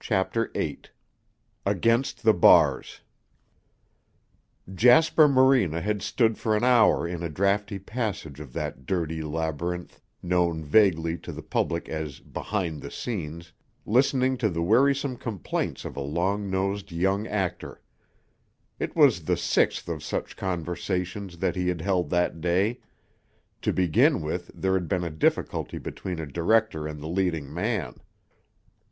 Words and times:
CHAPTER 0.00 0.50
VIII 0.54 0.90
AGAINST 1.64 2.24
THE 2.24 2.34
BARS 2.34 3.02
Jasper 4.74 5.28
Morena 5.28 5.80
had 5.80 6.02
stood 6.02 6.36
for 6.36 6.56
an 6.56 6.64
hour 6.64 7.06
in 7.06 7.22
a 7.22 7.28
drafty 7.28 7.78
passage 7.78 8.40
of 8.40 8.52
that 8.54 8.86
dirty 8.86 9.22
labyrinth 9.22 10.00
known 10.20 10.64
vaguely 10.64 11.16
to 11.18 11.30
the 11.30 11.44
public 11.44 11.88
as 11.88 12.18
"behind 12.18 12.82
the 12.82 12.90
scenes," 12.90 13.52
listening 13.86 14.36
to 14.38 14.48
the 14.48 14.62
wearisome 14.64 15.16
complaints 15.16 15.84
of 15.84 15.96
a 15.96 16.00
long 16.00 16.50
nosed 16.50 16.90
young 16.90 17.28
actor. 17.28 17.80
It 18.80 18.96
was 18.96 19.26
the 19.26 19.36
sixth 19.36 19.88
of 19.88 20.02
such 20.02 20.36
conversations 20.36 21.38
that 21.38 21.54
he 21.54 21.68
had 21.68 21.82
held 21.82 22.10
that 22.10 22.40
day: 22.40 22.80
to 23.60 23.72
begin 23.72 24.22
with, 24.22 24.50
there 24.56 24.74
had 24.74 24.88
been 24.88 25.04
a 25.04 25.08
difficulty 25.10 25.78
between 25.78 26.18
a 26.18 26.26
director 26.26 26.88
and 26.88 27.00
the 27.00 27.06
leading 27.06 27.54
man. 27.54 27.98